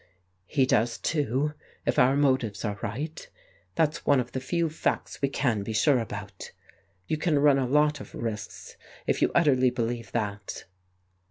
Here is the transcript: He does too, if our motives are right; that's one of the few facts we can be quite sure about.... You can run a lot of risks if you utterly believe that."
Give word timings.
He 0.47 0.65
does 0.65 0.97
too, 0.97 1.53
if 1.85 1.99
our 1.99 2.17
motives 2.17 2.65
are 2.65 2.79
right; 2.81 3.29
that's 3.75 4.03
one 4.03 4.19
of 4.19 4.31
the 4.31 4.39
few 4.39 4.67
facts 4.67 5.21
we 5.21 5.29
can 5.29 5.61
be 5.61 5.73
quite 5.73 5.77
sure 5.77 5.99
about.... 5.99 6.53
You 7.05 7.17
can 7.17 7.37
run 7.37 7.59
a 7.59 7.67
lot 7.67 8.01
of 8.01 8.15
risks 8.15 8.77
if 9.05 9.21
you 9.21 9.31
utterly 9.35 9.69
believe 9.69 10.11
that." 10.13 10.65